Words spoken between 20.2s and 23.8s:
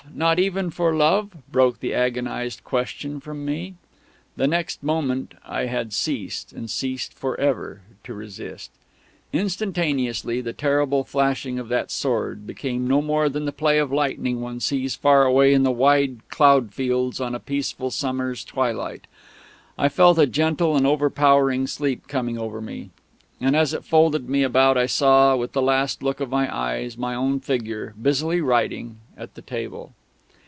gentle and overpowering sleep coming over me; and as